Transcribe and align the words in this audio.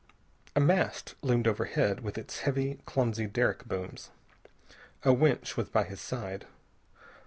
A 0.55 0.59
mast 0.59 1.13
loomed 1.21 1.47
overhead, 1.47 1.99
with 1.99 2.17
its 2.17 2.39
heavy, 2.39 2.79
clumsy 2.87 3.27
derrick 3.27 3.67
booms. 3.67 4.09
A 5.03 5.13
winch 5.13 5.55
was 5.55 5.69
by 5.69 5.83
his 5.83 6.01
side. 6.01 6.47